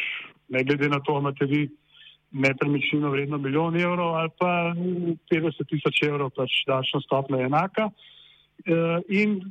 ne 0.53 0.61
glede 0.63 0.89
na 0.89 1.01
to, 1.01 1.17
imate 1.17 1.49
vi 1.49 1.65
nepremičnino 2.29 3.09
vredno 3.09 3.39
milijon 3.41 3.73
evrov 3.75 4.15
ali 4.15 4.29
pa 4.37 4.51
50 5.33 5.65
tisoč 5.65 6.03
evrov, 6.05 6.29
pač 6.37 6.61
davčna 6.69 7.01
stopna 7.01 7.41
je 7.41 7.49
enaka. 7.49 7.89
Uh, 7.89 9.01
in 9.09 9.41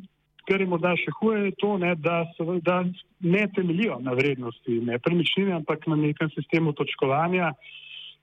kar 0.49 0.63
je 0.65 0.67
morda 0.67 0.95
še 0.97 1.13
huje, 1.21 1.43
je 1.51 1.57
to, 1.61 1.75
ne, 1.79 1.93
da, 2.01 2.23
so, 2.37 2.57
da 2.65 2.81
ne 3.21 3.43
temeljijo 3.55 3.99
na 4.01 4.17
vrednosti 4.17 4.81
nepremičnine, 4.89 5.53
ampak 5.61 5.85
na 5.91 5.99
nekem 6.01 6.31
sistemu 6.33 6.73
točkovanja, 6.73 7.53
uh, 7.53 7.77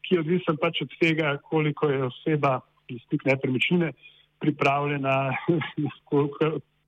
ki 0.05 0.15
je 0.15 0.21
odvisen 0.21 0.57
pač 0.61 0.81
od 0.85 0.93
tega, 1.01 1.35
koliko 1.49 1.89
je 1.89 2.03
oseba, 2.09 2.59
lastnik 2.91 3.25
nepremičnine, 3.25 3.91
pripravljena 4.43 5.15
ko, 6.09 6.27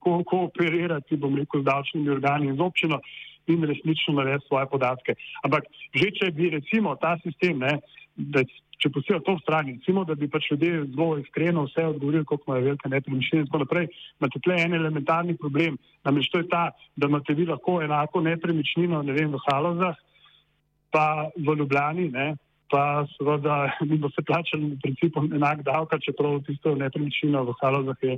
ko, 0.03 0.19
kooperirati, 0.29 1.17
bom 1.17 1.37
rekel, 1.39 1.63
z 1.63 1.69
davčnimi 1.69 2.13
organi 2.13 2.51
in 2.51 2.59
z 2.59 2.65
občino 2.65 3.01
in 3.47 3.63
resnično 3.63 4.17
narediti 4.17 4.49
svoje 4.49 4.67
podatke. 4.69 5.15
Ampak 5.47 5.69
že 5.95 6.11
če 6.19 6.31
bi 6.35 6.51
recimo 6.53 6.95
ta 7.01 7.15
sistem, 7.23 7.63
ne, 7.63 7.77
da 8.17 8.43
če 8.81 8.91
posebej 8.93 9.21
to 9.25 9.35
v 9.37 9.41
strani, 9.41 9.75
recimo, 9.77 10.03
da 10.05 10.15
bi 10.17 10.29
pač 10.29 10.51
ljudje 10.51 10.83
zelo 10.93 11.17
iskreno 11.21 11.65
vse 11.65 11.85
odgovorili, 11.85 12.25
koliko 12.25 12.51
imajo 12.51 12.65
velike 12.65 12.89
nepremičnine 12.89 13.43
in 13.43 13.47
tako 13.49 13.61
naprej, 13.63 13.87
imate 14.19 14.41
tle 14.45 14.57
en 14.61 14.75
elementarni 14.77 15.37
problem, 15.37 15.77
namreč 16.05 16.29
to 16.33 16.41
je 16.41 16.49
ta, 16.51 16.67
da 16.95 17.09
imate 17.09 17.33
vi 17.37 17.47
lahko 17.49 17.79
enako 17.85 18.21
nepremičnino, 18.25 19.01
ne 19.05 19.15
vem, 19.17 19.33
v 19.33 19.41
Halozah, 19.47 19.97
pa 20.93 21.07
v 21.37 21.57
Ljubljani, 21.61 22.09
ne, 22.13 22.27
pa 22.69 23.05
seveda 23.15 23.57
mi 23.89 23.97
bo 23.97 24.11
se 24.13 24.21
plačali 24.25 24.75
v 24.75 24.79
principu 24.83 25.25
enak 25.25 25.65
davka, 25.65 26.01
čeprav 26.03 26.41
tisto 26.45 26.75
nepremičnino 26.77 27.47
v 27.49 27.57
Halozah 27.61 28.05
je, 28.05 28.17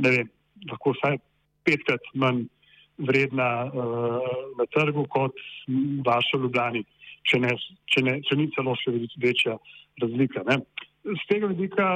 ne 0.00 0.16
vem, 0.18 0.32
lahko 0.70 0.96
vsaj 0.96 1.20
petkrat 1.64 2.12
manj 2.16 2.46
vredna 2.94 3.66
uh, 3.66 4.34
na 4.54 4.64
trgu 4.70 5.02
kot 5.10 5.34
vaša 6.06 6.38
v 6.38 6.46
Ljubljani 6.46 6.84
če, 7.28 7.40
ne, 7.42 7.54
če, 7.92 8.04
ne, 8.06 8.18
če 8.26 8.38
ni 8.38 8.48
celo 8.54 8.74
še 8.80 8.94
večja 9.20 9.56
razlika. 10.02 10.44
Ne. 10.48 10.60
Z 11.04 11.20
tega 11.28 11.50
vidika 11.52 11.88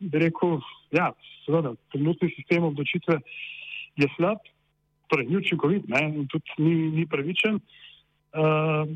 bi 0.00 0.22
rekel, 0.22 0.58
da 0.94 1.08
ja, 1.08 1.08
je 1.46 1.74
trenutni 1.92 2.30
sistem 2.34 2.64
obdočitve 2.68 3.20
slab, 4.16 4.40
torej 5.08 5.28
ni 5.30 5.36
učinkovit 5.36 5.84
in 5.88 6.26
tudi 6.32 6.56
ni, 6.58 6.74
ni 7.00 7.06
pravičen. 7.06 7.60
Uh, 8.36 8.88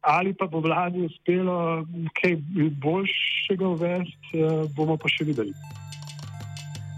ali 0.00 0.32
pa 0.32 0.46
bo 0.46 0.62
vladi 0.64 1.04
uspelo 1.04 1.84
kaj 2.16 2.38
boljšega 2.80 3.68
uvesti, 3.68 4.40
uh, 4.40 4.64
bomo 4.76 4.96
pa 4.96 5.10
še 5.12 5.26
videli. 5.28 5.52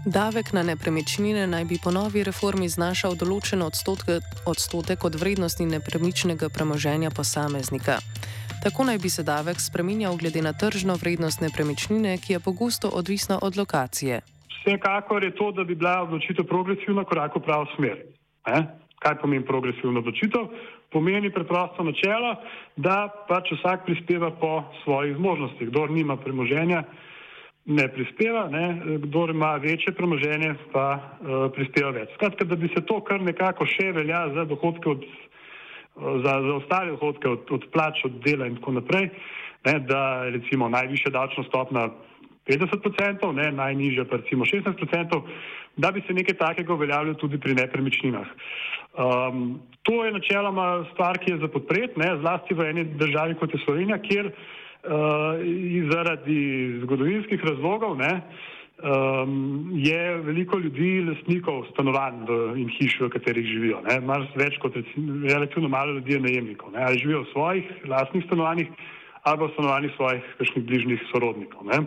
Davek 0.05 0.51
na 0.53 0.63
nepremičnine 0.63 1.47
naj 1.47 1.65
bi 1.65 1.77
po 1.83 1.91
novi 1.95 2.25
reformi 2.27 2.67
znašal 2.67 3.13
določen 3.15 3.61
odstotek 3.63 5.05
od 5.07 5.13
vrednosti 5.15 5.63
nepremičnega 5.63 6.49
premoženja 6.51 7.07
posameznika. 7.15 7.95
Tako 8.65 8.83
naj 8.89 8.99
bi 8.99 9.09
se 9.09 9.23
davek 9.23 9.63
spremenjal 9.63 10.19
glede 10.19 10.43
na 10.43 10.51
tržno 10.51 10.97
vrednost 10.99 11.39
nepremičnine, 11.39 12.17
ki 12.19 12.35
je 12.35 12.39
pogosto 12.43 12.91
odvisna 12.91 13.39
od 13.47 13.55
lokacije. 13.55 14.19
Vsekakor 14.57 15.23
je 15.23 15.31
to, 15.39 15.51
da 15.55 15.63
bi 15.63 15.75
bila 15.75 16.01
odločitev 16.03 16.51
progresivna 16.51 17.07
korak 17.07 17.39
v 17.39 17.43
pravo 17.47 17.71
smer. 17.75 18.03
Eh? 18.51 18.61
Kaj 18.99 19.17
pomeni 19.23 19.47
progresivna 19.47 20.03
odločitev? 20.03 20.51
Pomeni 20.91 21.31
preprosto 21.31 21.83
načelo, 21.83 22.35
da 22.75 23.07
pač 23.31 23.55
vsak 23.55 23.87
prispeva 23.87 24.35
po 24.35 24.67
svojih 24.83 25.15
zmožnostih. 25.15 25.71
Kdor 25.71 25.95
nima 25.95 26.19
premoženja, 26.19 26.83
ne 27.65 27.87
prispeva, 27.87 28.47
ne, 28.51 28.81
kdor 28.97 29.29
ima 29.29 29.55
večje 29.55 29.93
premoženje, 29.95 30.53
pa 30.71 30.87
uh, 30.95 31.51
prispeva 31.55 31.93
več. 31.95 32.11
Skratka, 32.17 32.45
da 32.45 32.55
bi 32.59 32.67
se 32.73 32.83
to 32.85 32.99
kar 33.07 33.21
nekako 33.23 33.65
še 33.65 33.91
velja 33.95 34.25
za 34.35 34.43
dohodke 34.49 34.89
od, 34.89 35.05
za, 35.95 36.33
za 36.43 36.55
ostale 36.57 36.91
dohodke 36.91 37.29
od, 37.29 37.51
od 37.55 37.67
plač, 37.71 38.03
od 38.05 38.19
dela 38.25 38.49
in 38.51 38.57
tako 38.59 38.75
naprej, 38.79 39.11
ne, 39.65 39.77
da 39.87 40.01
recimo 40.33 40.67
najviše 40.69 41.13
davčno 41.15 41.45
stopna 41.47 41.87
50%, 42.51 43.31
ne, 43.31 43.51
najnižja 43.55 44.03
pa 44.11 44.19
recimo 44.19 44.43
16%, 44.43 45.21
da 45.79 45.91
bi 45.91 46.03
se 46.03 46.13
nekaj 46.13 46.35
takega 46.41 46.73
uveljavljalo 46.73 47.15
tudi 47.15 47.39
pri 47.39 47.55
nepremičninah. 47.55 48.27
Um, 48.93 49.61
to 49.87 50.03
je 50.03 50.11
načeloma 50.11 50.83
stvar, 50.91 51.17
ki 51.17 51.31
je 51.31 51.39
za 51.45 51.47
podpret, 51.47 51.95
ne, 51.97 52.11
zlasti 52.19 52.53
v 52.59 52.67
eni 52.73 52.83
državi 52.99 53.39
kot 53.39 53.55
je 53.55 53.63
Slovenija, 53.63 53.97
kjer 54.03 54.27
uh, 54.27 54.43
zaradi 55.91 56.79
zgodovinskih 56.83 57.43
razlogov 57.43 57.97
ne, 57.97 58.21
um, 58.83 59.71
je 59.75 60.17
veliko 60.17 60.59
ljudi 60.59 61.05
lastnikov 61.07 61.65
stanovanj 61.71 62.25
in 62.59 62.69
hiš, 62.69 62.97
v 63.01 63.09
katerih 63.09 63.45
živijo. 63.47 63.81
Malo 64.03 64.27
več 64.35 64.57
kot 64.59 64.75
relativno 65.29 65.69
malo 65.69 65.95
ljudi 65.95 66.17
je 66.17 66.19
najemnikov. 66.19 66.73
Ne, 66.75 66.83
ali 66.83 66.99
živijo 66.99 67.23
v 67.23 67.31
svojih 67.31 67.71
lastnih 67.87 68.25
stanovanjih 68.27 68.67
ali 69.23 69.39
v 69.39 69.51
stanovanjih 69.53 69.91
svojih 69.95 70.23
kakšnih 70.37 70.65
bližnjih 70.67 71.03
sorodnikov. 71.11 71.63
Ne. 71.63 71.79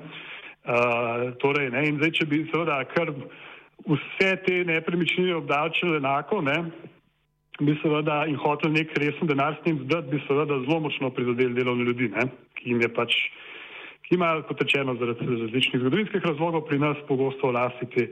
Uh, 0.67 1.35
torej, 1.39 1.71
ne, 1.71 1.85
in 1.87 1.99
zdaj, 2.01 2.11
če 2.17 2.27
bi 2.27 2.47
seveda 2.49 2.81
kar 2.91 3.13
vse 3.87 4.31
te 4.47 4.65
nepremičnine 4.67 5.37
obdavčili 5.37 6.01
enako, 6.01 6.41
ne, 6.43 6.57
bi 7.61 7.77
seveda 7.83 8.25
in 8.29 8.37
hotel 8.37 8.73
nek 8.73 8.93
resen 8.99 9.29
denar 9.29 9.57
s 9.57 9.65
tem 9.65 9.79
zdati, 9.85 10.13
bi 10.13 10.21
seveda 10.29 10.61
zelo 10.67 10.81
močno 10.81 11.11
prizadeli 11.11 11.57
delovne 11.57 11.85
ljudi. 11.89 12.09
Ne 12.13 12.29
ki 12.67 12.75
jim 12.75 12.83
je 12.83 12.91
pač, 12.91 13.15
ki 14.07 14.19
imajo, 14.19 14.43
kot 14.49 14.65
rečeno, 14.65 14.97
zaradi 14.99 15.29
različnih 15.29 15.83
zgodovinskih 15.85 16.27
razlogov 16.27 16.67
pri 16.67 16.81
nas 16.83 16.99
pogosto 17.09 17.53
vlastiti 17.53 18.09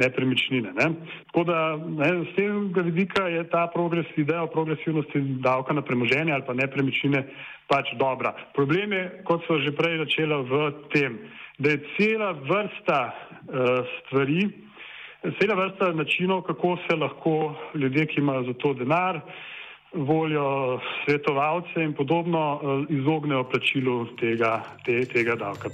nepremičnine. 0.00 0.72
Ne. 0.78 0.86
Tako 1.28 1.44
da 1.44 1.58
ne, 1.76 2.10
z 2.30 2.34
tega 2.36 2.84
vidika 2.86 3.26
je 3.28 3.42
ta 3.52 3.66
progres, 3.74 4.08
ideja 4.16 4.46
o 4.46 4.52
progresivnosti 4.52 5.20
davka 5.44 5.76
na 5.76 5.82
premoženje 5.84 6.32
ali 6.32 6.46
pa 6.46 6.56
nepremičnine 6.56 7.24
pač 7.68 7.92
dobra. 8.00 8.32
Problem 8.56 8.94
je, 8.96 9.04
kot 9.28 9.44
so 9.48 9.58
že 9.60 9.74
prej 9.76 10.00
začela 10.06 10.40
v 10.46 10.72
tem, 10.94 11.18
da 11.60 11.74
je 11.74 11.82
cela 11.98 12.32
vrsta 12.32 13.00
uh, 13.10 13.84
stvari, 13.98 14.48
cela 15.22 15.54
vrsta 15.54 15.92
načinov, 15.92 16.42
kako 16.42 16.76
se 16.88 16.96
lahko 16.96 17.54
ljudje, 17.74 18.06
ki 18.06 18.20
imajo 18.20 18.42
za 18.42 18.52
to 18.52 18.74
denar, 18.74 19.20
voljo 19.92 20.80
svetovalce 21.04 21.82
in 21.82 21.92
podobno 21.94 22.60
eh, 22.62 22.94
izognejo 22.94 23.44
plačilu 23.44 24.06
tega, 24.20 24.62
te, 24.84 25.04
tega 25.04 25.34
davka. 25.34 25.68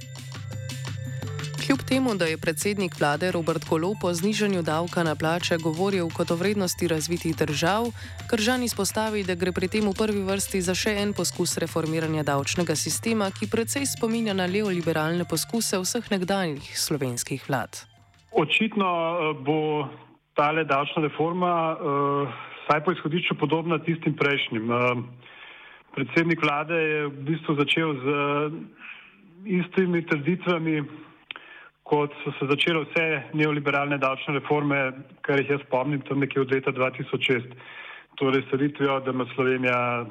Kljub 1.65 1.79
temu, 1.87 2.15
da 2.15 2.25
je 2.25 2.37
predsednik 2.37 2.99
vlade 2.99 3.31
Robert 3.31 3.65
Kolo 3.69 3.93
po 4.01 4.13
znižanju 4.13 4.61
davka 4.61 5.03
na 5.03 5.15
plače 5.15 5.57
govoril 5.57 6.07
kot 6.09 6.31
o 6.31 6.35
vrednosti 6.35 6.87
razvitih 6.87 7.35
držav, 7.35 7.85
Kržan 8.29 8.63
izpostavi, 8.63 9.23
da 9.23 9.35
gre 9.35 9.51
pri 9.51 9.67
tem 9.67 9.89
v 9.89 9.93
prvi 9.97 10.23
vrsti 10.23 10.61
za 10.61 10.75
še 10.75 10.95
en 11.01 11.13
poskus 11.13 11.57
reformiranja 11.57 12.23
davčnega 12.23 12.75
sistema, 12.75 13.31
ki 13.31 13.51
precej 13.51 13.85
spominja 13.85 14.33
na 14.33 14.47
neoliberalne 14.47 15.27
poskuse 15.27 15.79
vseh 15.83 16.11
nekdanjih 16.11 16.79
slovenskih 16.79 17.43
vlad. 17.49 17.96
Očitno 18.31 18.87
eh, 18.87 19.33
bo 19.45 19.87
tale 20.37 20.63
davčna 20.63 21.01
reforma 21.01 21.73
uh, 21.73 22.29
vsaj 22.61 22.83
po 22.85 22.91
izhodišču 22.93 23.35
podobna 23.41 23.79
tistim 23.81 24.13
prejšnjim. 24.13 24.69
Uh, 24.69 25.01
predsednik 25.95 26.43
vlade 26.45 26.77
je 26.77 26.99
v 27.07 27.23
bistvu 27.25 27.55
začel 27.57 27.95
z 28.03 28.05
istimi 29.57 30.03
trditvami, 30.05 30.83
kot 31.89 32.13
so 32.21 32.35
se 32.37 32.45
začele 32.51 32.83
vse 32.85 33.07
neoliberalne 33.33 33.97
davčne 33.97 34.37
reforme, 34.37 34.91
kar 35.25 35.41
jih 35.41 35.55
jaz 35.55 35.65
spomnim 35.65 36.03
tam 36.05 36.21
nekje 36.21 36.43
od 36.43 36.53
leta 36.53 36.71
2006. 36.75 37.57
Torej, 38.21 38.45
sreditvijo, 38.49 38.99
da 38.99 39.11
ima 39.11 39.25
Slovenija 39.33 40.05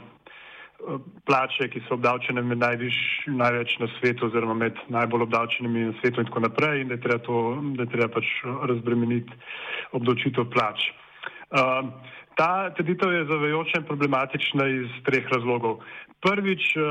plače, 1.27 1.69
ki 1.73 1.81
so 1.87 1.97
obdavčene 1.97 2.43
med 2.43 2.59
najviš, 2.59 2.99
največ 3.27 3.79
na 3.81 3.89
svetu 3.99 4.27
oziroma 4.27 4.55
med 4.55 4.77
najbolj 4.93 5.27
obdavčenimi 5.27 5.87
na 5.89 5.95
svetu 6.01 6.21
in 6.21 6.29
tako 6.29 6.45
naprej 6.45 6.81
in 6.81 6.89
da 6.89 6.95
je 6.95 7.05
treba, 7.07 7.23
to, 7.25 7.39
da 7.77 7.87
je 7.87 7.93
treba 7.95 8.09
pač 8.19 8.29
razbremeniti 8.71 9.41
obdavčitev 9.97 10.51
plač. 10.53 10.91
Uh, 11.51 11.89
Ta 12.37 12.71
trditev 12.77 13.13
je 13.13 13.25
zavajoča 13.25 13.79
in 13.81 13.85
problematična 13.89 14.67
iz 14.69 14.89
treh 15.05 15.25
razlogov. 15.33 15.79
Prvič, 16.21 16.77
eh, 16.77 16.83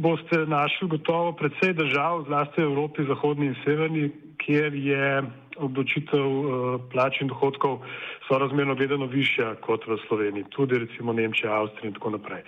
boste 0.00 0.46
našli 0.48 0.88
gotovo 0.88 1.32
predvsej 1.32 1.74
držav, 1.76 2.24
zlasti 2.28 2.62
v 2.62 2.64
Evropi, 2.64 3.04
zahodni 3.04 3.46
in 3.46 3.56
severni, 3.64 4.10
kjer 4.40 4.74
je 4.74 5.22
odločitev 5.56 6.26
eh, 6.26 6.78
plač 6.92 7.20
in 7.20 7.28
dohodkov 7.32 7.82
sorazmerno 8.28 8.74
gledano 8.74 9.06
višja 9.06 9.54
kot 9.64 9.86
v 9.86 9.98
Sloveniji, 10.06 10.50
tudi 10.50 10.78
recimo 10.78 11.12
Nemčija, 11.12 11.52
Avstrija 11.52 11.90
in 11.90 11.98
tako 11.98 12.16
naprej. 12.16 12.42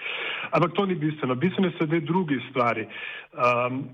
Ampak 0.50 0.73
to 0.76 0.87
ni 0.87 0.94
bistveno. 0.94 1.34
Bistveno 1.34 1.73
so 1.78 1.87
dve 1.87 2.00
drugi 2.00 2.40
stvari. 2.50 2.87
Um, 3.32 3.88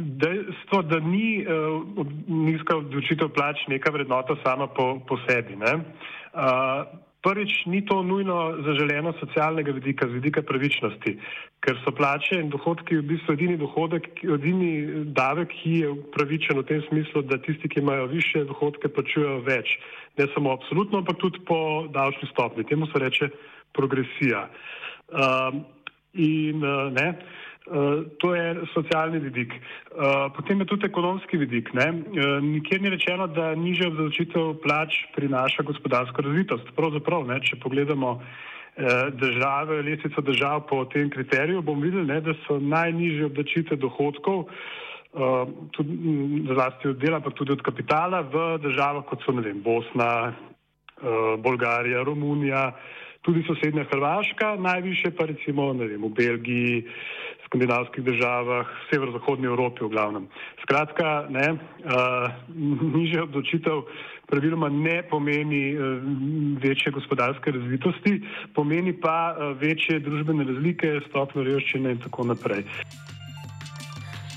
Dejstvo, 0.00 0.82
da 0.86 1.00
ni 1.02 1.42
uh, 1.42 2.06
nizka 2.28 2.76
odločitev 2.78 3.32
plač 3.34 3.66
neka 3.68 3.90
vrednota 3.90 4.36
sama 4.44 4.70
po, 4.70 5.00
po 5.04 5.18
sebi. 5.26 5.58
Uh, 5.58 6.86
Prvič, 7.20 7.66
ni 7.66 7.84
to 7.84 8.00
nujno 8.02 8.64
zaželeno 8.64 9.12
socialnega 9.20 9.72
vidika, 9.76 10.06
z 10.08 10.16
vidika 10.16 10.40
pravičnosti, 10.42 11.18
ker 11.60 11.76
so 11.84 11.92
plače 11.92 12.38
in 12.40 12.48
dohodki 12.48 12.96
v 12.96 13.04
bistvu 13.12 13.36
edini 13.36 13.58
dohodek, 13.60 14.08
edini 14.24 15.04
davek, 15.12 15.52
ki 15.52 15.74
je 15.82 15.90
pravičen 16.16 16.62
v 16.62 16.64
tem 16.70 16.80
smislu, 16.88 17.22
da 17.28 17.36
tisti, 17.36 17.68
ki 17.68 17.82
imajo 17.84 18.06
više 18.14 18.46
dohodke, 18.48 18.88
plačujejo 18.88 19.42
več. 19.44 19.76
Ne 20.16 20.30
samo 20.32 20.54
absolutno, 20.56 21.04
ampak 21.04 21.20
tudi 21.20 21.44
po 21.44 21.84
davčni 21.92 22.30
stopni. 22.32 22.64
Temu 22.64 22.88
se 22.88 23.04
reče 23.04 23.28
progresija. 23.76 24.48
Um, 25.12 25.64
in, 26.16 26.64
uh, 26.64 26.88
to 28.18 28.34
je 28.34 28.56
socialni 28.74 29.18
vidik. 29.18 29.52
Eh, 29.52 30.28
potem 30.36 30.60
je 30.60 30.66
tudi 30.66 30.86
ekonomski 30.86 31.36
vidik. 31.36 31.74
Ne? 31.74 31.86
Eh, 31.88 32.40
nikjer 32.40 32.82
ni 32.82 32.90
rečeno, 32.90 33.26
da 33.26 33.54
nižja 33.54 33.88
obdavčitev 33.88 34.54
plač 34.62 35.04
prinaša 35.16 35.62
gospodarsko 35.62 36.22
razvitost. 36.22 36.72
Pravzaprav, 36.76 37.26
ne? 37.26 37.40
če 37.40 37.60
pogledamo 37.62 38.20
države, 39.12 39.82
lestvico 39.82 40.22
držav 40.24 40.62
po 40.70 40.84
tem 40.88 41.10
kriteriju, 41.10 41.60
bomo 41.60 41.82
videli, 41.84 42.06
ne, 42.06 42.20
da 42.24 42.32
so 42.46 42.56
najnižje 42.62 43.26
obdačitve 43.26 43.76
dohodkov, 43.76 44.46
tudi 45.74 46.46
zlasti 46.48 46.88
od 46.88 46.96
dela, 47.02 47.18
pa 47.20 47.30
tudi 47.34 47.52
od 47.52 47.64
kapitala 47.66 48.22
v 48.22 48.44
državah, 48.62 49.04
kot 49.10 49.26
so, 49.26 49.34
vem, 49.36 49.58
Bosna, 49.60 50.32
Bolgarija, 51.42 52.06
Romunija, 52.06 52.70
tudi 53.26 53.44
sosednja 53.44 53.84
Hrvaška, 53.90 54.54
najviše 54.56 55.12
pa 55.18 55.28
recimo, 55.28 55.72
vem, 55.74 56.00
v 56.00 56.14
Belgiji, 56.16 56.84
skandinavskih 57.50 58.04
državah, 58.04 58.66
severozahodni 58.90 59.46
Evropi 59.46 59.84
v 59.84 59.88
glavnem. 59.88 60.28
Skratka, 60.62 61.26
ne, 61.30 61.52
uh, 61.58 62.30
niže 62.94 63.22
obdočitev 63.26 63.82
praviloma 64.30 64.68
ne 64.68 65.02
pomeni 65.10 65.74
uh, 65.74 65.98
večje 66.62 66.92
gospodarske 66.92 67.50
razvitosti, 67.50 68.22
pomeni 68.54 68.94
pa 68.94 69.34
uh, 69.34 69.58
večje 69.58 69.98
družbene 69.98 70.46
razlike, 70.46 71.00
stopno 71.08 71.42
revščine 71.42 71.90
in 71.90 71.98
tako 71.98 72.30
naprej. 72.30 72.64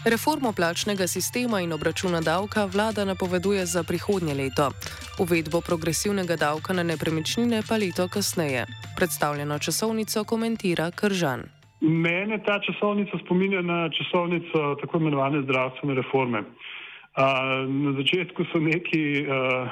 Reformo 0.03 0.51
plačnega 0.51 1.07
sistema 1.07 1.61
in 1.61 1.71
obračuna 1.73 2.21
davka 2.21 2.65
vlada 2.65 3.05
napoveduje 3.05 3.65
za 3.65 3.83
prihodnje 3.83 4.33
leto. 4.33 4.71
Uvedbo 5.19 5.61
progresivnega 5.61 6.35
davka 6.35 6.73
na 6.73 6.83
nepremičnine 6.83 7.61
pa 7.69 7.77
leto 7.77 8.07
kasneje. 8.07 8.65
Predstavljeno 8.97 9.59
časovnico 9.59 10.23
komentira 10.23 10.91
Kržan. 10.91 11.62
Mene 11.83 12.39
ta 12.39 12.59
časovnica 12.63 13.17
spominja 13.25 13.61
na 13.61 13.89
časovnico 13.91 14.75
tako 14.81 14.97
imenovane 14.97 15.41
zdravstvene 15.43 15.95
reforme. 15.99 16.39
Uh, 16.39 17.67
na 17.67 17.91
začetku 17.97 18.45
so 18.51 18.59
neki, 18.59 19.27
uh, 19.27 19.67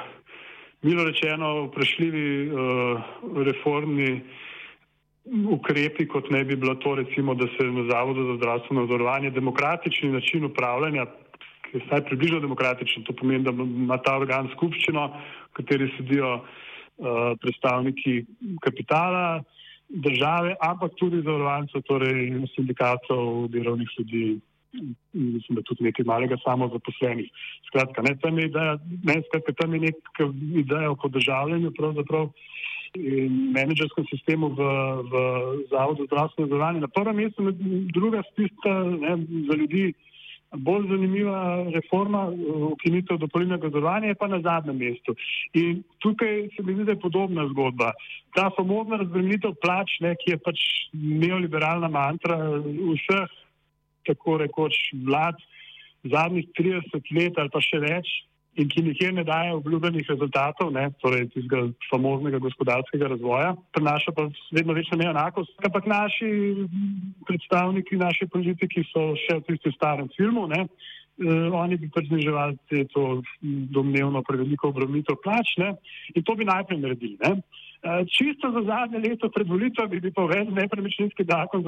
milo 0.82 1.04
rečeno, 1.08 1.70
vprašljivi 1.70 2.50
uh, 2.52 3.00
reformni 3.46 4.20
ukrepi, 5.56 6.06
kot 6.06 6.28
ne 6.30 6.44
bi 6.44 6.56
bilo 6.56 6.74
to, 6.74 6.94
recimo, 7.00 7.34
da 7.34 7.48
se 7.56 7.64
na 7.64 7.86
Zavodu 7.88 8.26
za 8.26 8.36
zdravstveno 8.36 8.86
zavarovanje 8.86 9.30
demokratični 9.30 10.12
način 10.12 10.44
upravljanja, 10.44 11.06
ki 11.64 11.78
je 11.78 11.82
vsaj 11.86 12.04
približno 12.10 12.40
demokratičen, 12.40 13.08
to 13.08 13.16
pomeni, 13.16 13.44
da 13.44 13.56
ima 13.56 13.96
ta 13.98 14.18
organ 14.20 14.52
skupščino, 14.52 15.08
v 15.48 15.56
kateri 15.56 15.88
sedijo 15.96 16.34
uh, 16.36 17.32
predstavniki 17.40 18.20
kapitala 18.60 19.40
države, 19.88 20.56
ampak 20.60 20.92
tudi 20.96 21.22
zavarovancev, 21.22 21.82
torej 21.82 22.32
sindikatov, 22.54 23.48
delovnih 23.48 23.88
ljudi, 23.98 24.40
mislim, 25.12 25.56
da 25.56 25.62
tudi 25.62 25.84
nekaj 25.84 26.04
malega 26.04 26.36
samozaposlenih. 26.44 27.28
Skratka, 27.68 28.02
ne, 28.02 28.16
tam 28.22 28.38
je 28.38 28.46
ideja, 28.46 28.78
ne, 29.04 29.20
skratka, 29.28 29.52
tam 29.52 29.74
je 29.74 29.80
neka 29.80 30.30
ideja 30.64 30.90
o 30.90 30.96
podržavljanju 30.96 31.72
pravzaprav 31.76 32.30
in 32.94 33.52
menedžerskem 33.56 34.04
sistemu 34.10 34.52
v, 34.52 34.64
v 35.08 35.12
Zavodu 35.70 36.04
zdravstveno 36.06 36.48
zavarovanje. 36.48 36.80
Na 36.80 36.88
prvem 36.88 37.16
mestu, 37.16 37.52
druga 37.92 38.22
stista 38.32 38.72
ne, 38.84 39.16
za 39.48 39.56
ljudi 39.56 39.92
bolj 40.52 40.88
zanimiva 40.88 41.64
reforma, 41.74 42.26
ukinitev 42.72 43.18
dopolnilnega 43.22 43.70
zavarovanja 43.70 44.12
je 44.12 44.18
pa 44.20 44.28
na 44.28 44.40
zadnjem 44.44 44.76
mestu. 44.76 45.14
In 45.54 45.82
tukaj 46.04 46.48
se 46.56 46.62
mi 46.62 46.74
zdi, 46.74 46.84
da 46.84 46.92
je 46.92 47.00
podobna 47.00 47.46
zgodba. 47.48 47.92
Ta 48.36 48.50
famozna 48.56 49.00
razbremenitev 49.00 49.54
plač, 49.62 49.96
ne, 50.00 50.14
ki 50.20 50.34
je 50.34 50.42
pač 50.44 50.66
neoliberalna 50.92 51.88
mantra 51.88 52.38
vseh, 52.58 53.38
tako 54.08 54.38
rekoč, 54.42 54.76
vlad 55.06 55.40
zadnjih 56.04 56.48
30 56.58 57.12
let 57.16 57.38
ali 57.38 57.52
pa 57.52 57.60
še 57.62 57.78
več, 57.82 58.10
in 58.54 58.68
ki 58.68 58.82
nikjer 58.84 59.14
ne 59.14 59.24
daje 59.24 59.54
obljubljenih 59.56 60.08
rezultatov, 60.10 60.72
ne, 60.72 60.90
torej 61.00 61.28
tistega 61.32 61.62
famoznega 61.88 62.40
gospodarskega 62.42 63.08
razvoja, 63.14 63.54
prinaša 63.72 64.12
pa 64.16 64.26
vedno 64.52 64.76
večjo 64.76 64.98
neenakost. 65.00 65.54
Ampak 65.64 65.86
naši 65.88 66.28
predstavniki, 67.28 67.96
naši 67.96 68.28
politiki 68.32 68.84
so 68.90 69.12
še 69.24 69.38
v 69.40 69.46
tistem 69.48 69.76
starem 69.76 70.10
filmu, 70.16 70.46
ne, 70.52 70.66
eh, 70.66 71.48
oni 71.64 71.80
bi 71.80 71.88
pač 71.94 72.10
zniževali 72.12 72.86
to 72.92 73.22
domnevno 73.72 74.22
preveliko 74.28 74.68
obremenitev 74.68 75.20
plač 75.24 75.56
ne, 75.58 75.72
in 76.14 76.22
to 76.22 76.36
bi 76.36 76.48
najprej 76.48 76.82
naredili. 76.84 77.16
Ne. 77.24 77.40
Eh, 77.82 78.04
čisto 78.06 78.46
za 78.54 78.62
zadnje 78.62 78.98
leto 79.02 79.26
pred 79.26 79.48
volitvami 79.48 79.98
bi 80.00 80.14
povedal 80.14 80.54
nepremičninski 80.54 81.26
zakon, 81.26 81.66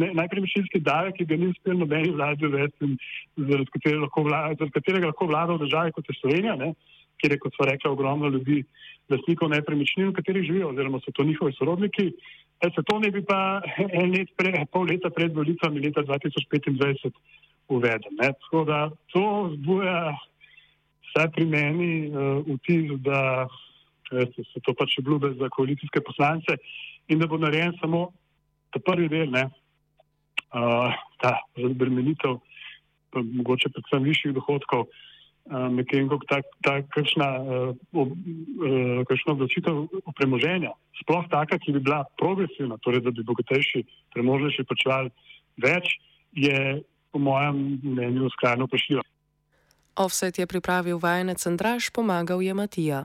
ne, 0.00 0.08
nepremičninski 0.16 0.80
davek, 0.80 1.20
ki 1.20 1.28
ga 1.28 1.36
ni 1.36 1.50
uspel 1.52 1.76
nobeni 1.76 2.08
vladi 2.08 2.46
uvesti, 2.48 2.88
zaradi 3.36 3.68
zaradi 3.68 4.72
katerega 4.72 5.10
lahko 5.12 5.28
vlada 5.28 5.52
v 5.52 5.68
državi 5.68 5.92
kot 5.92 6.08
je 6.08 6.16
Slovenija, 6.20 6.56
ne, 6.56 6.72
kjer 7.20 7.36
je, 7.36 7.38
kot 7.44 7.52
so 7.52 7.68
rekla, 7.68 7.92
ogromno 7.92 8.32
ljudi, 8.32 8.62
lastnikov 9.12 9.52
nepremičnin, 9.52 10.08
v 10.08 10.16
katerih 10.16 10.46
živijo, 10.48 10.72
oziroma 10.72 11.02
so 11.04 11.12
to 11.12 11.28
njihovi 11.28 11.52
sorodniki. 11.52 12.06
E, 12.64 12.72
se 12.72 12.80
to 12.80 12.96
ne 12.98 13.12
bi 13.12 13.20
pa 13.20 13.60
en 14.00 14.16
let 14.16 14.32
pre, 14.40 14.64
pol 14.72 14.88
leta 14.88 15.12
pred 15.12 15.36
volitvami 15.36 15.84
leta 15.84 16.00
2025 16.00 17.12
uvedel. 17.68 18.08
Ne. 18.22 18.32
Tako 18.40 18.64
da 18.64 18.88
to 19.12 19.52
zbuja 19.52 20.16
vsaj 21.10 21.28
pri 21.36 21.44
meni 21.44 22.08
uh, 22.08 22.40
vtis, 22.56 22.96
da 23.04 23.44
veste, 24.12 24.44
so 24.52 24.62
to 24.64 24.74
pač 24.74 24.98
obljube 25.00 25.32
za 25.38 25.48
koalicijske 25.52 26.00
poslance 26.06 26.58
in 27.08 27.18
da 27.18 27.26
bo 27.26 27.38
narejen 27.38 27.74
samo 27.80 28.10
ta 28.74 28.80
prvi 28.82 29.08
del, 29.08 29.30
ne, 29.30 29.46
uh, 30.52 30.94
ta 31.22 31.38
razbremenitev, 31.56 32.38
pa 33.10 33.22
mogoče 33.22 33.70
predvsem 33.72 34.04
višjih 34.04 34.34
dohodkov, 34.36 34.86
uh, 34.86 35.68
medtem 35.72 36.10
ko 36.10 36.18
ta, 36.28 36.42
ta 36.66 36.80
kakšna, 36.94 37.28
uh, 37.40 37.70
ob, 37.94 38.12
uh, 38.12 39.02
kakšna 39.08 39.36
odločitev 39.36 39.86
o 39.86 40.16
premoženja, 40.18 40.74
sploh 41.02 41.26
taka, 41.32 41.58
ki 41.62 41.76
bi 41.78 41.84
bila 41.86 42.04
progresivna, 42.20 42.78
torej 42.84 43.06
da 43.06 43.14
bi 43.14 43.26
bogatejši, 43.26 43.84
premožnejši 44.14 44.68
počevali 44.68 45.14
več, 45.62 45.96
je 46.36 46.82
po 47.12 47.22
mojem 47.22 47.80
mnenju 47.82 48.28
skrajno 48.36 48.66
vprašljiva. 48.68 49.06
Offset 49.96 50.38
je 50.38 50.46
pripravil 50.46 50.98
vajenec 51.00 51.40
Andraš, 51.46 51.88
pomagal 51.88 52.42
je 52.42 52.54
Matija. 52.54 53.04